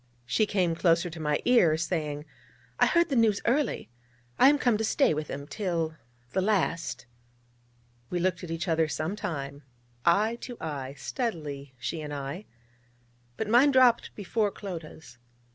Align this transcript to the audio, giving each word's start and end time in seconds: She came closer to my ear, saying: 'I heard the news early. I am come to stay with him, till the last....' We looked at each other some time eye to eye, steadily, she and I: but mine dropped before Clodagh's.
She 0.25 0.47
came 0.47 0.73
closer 0.73 1.11
to 1.11 1.19
my 1.19 1.39
ear, 1.45 1.77
saying: 1.77 2.25
'I 2.79 2.85
heard 2.87 3.09
the 3.09 3.15
news 3.15 3.39
early. 3.45 3.91
I 4.39 4.49
am 4.49 4.57
come 4.57 4.75
to 4.79 4.83
stay 4.83 5.13
with 5.13 5.27
him, 5.27 5.45
till 5.45 5.93
the 6.31 6.41
last....' 6.41 7.05
We 8.09 8.17
looked 8.17 8.43
at 8.43 8.49
each 8.49 8.67
other 8.67 8.87
some 8.87 9.15
time 9.15 9.61
eye 10.03 10.37
to 10.41 10.57
eye, 10.59 10.95
steadily, 10.97 11.75
she 11.77 12.01
and 12.01 12.11
I: 12.15 12.45
but 13.37 13.47
mine 13.47 13.69
dropped 13.69 14.15
before 14.15 14.49
Clodagh's. 14.49 15.19